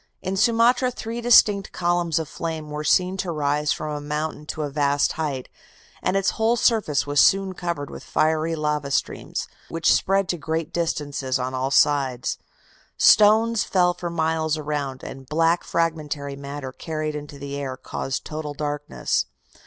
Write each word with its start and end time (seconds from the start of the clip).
In 0.23 0.35
Sumatra 0.35 0.89
three 0.89 1.21
distinct 1.21 1.71
columns 1.71 2.17
of 2.17 2.27
flame 2.27 2.71
were 2.71 2.83
seen 2.83 3.17
to 3.17 3.31
rise 3.31 3.71
from 3.71 3.95
a 3.95 4.01
mountain 4.01 4.47
to 4.47 4.63
a 4.63 4.69
vast 4.71 5.11
height, 5.11 5.47
and 6.01 6.17
its 6.17 6.31
whole 6.31 6.55
surface 6.55 7.05
was 7.05 7.21
soon 7.21 7.53
covered 7.53 7.91
with 7.91 8.03
fiery 8.03 8.55
lava 8.55 8.89
streams, 8.89 9.47
which 9.69 9.93
spread 9.93 10.27
to 10.29 10.39
great 10.39 10.73
distances 10.73 11.37
on 11.37 11.53
all 11.53 11.69
sides. 11.69 12.39
Stones 12.97 13.63
fell 13.63 13.93
for 13.93 14.09
miles 14.09 14.57
around, 14.57 15.03
and 15.03 15.29
black 15.29 15.63
fragmentary 15.63 16.35
matter 16.35 16.71
carried 16.71 17.13
into 17.13 17.37
the 17.37 17.55
air 17.55 17.77
caused 17.77 18.25
total 18.25 18.55
darkness. 18.55 19.27